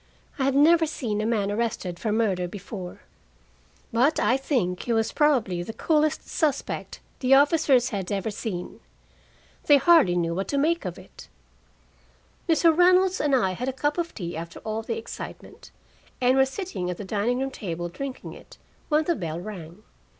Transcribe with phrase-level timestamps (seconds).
[0.39, 3.01] I had never seen a man arrested for murder before,
[3.93, 8.79] but I think he was probably the coolest suspect the officers had ever seen.
[9.67, 11.27] They hardly knew what to make of it.
[12.49, 12.75] Mr.
[12.75, 15.69] Reynolds and I had a cup of tea after all the excitement,
[16.19, 18.57] and were sitting at the dining room table drinking it,
[18.89, 19.83] when the bell rang.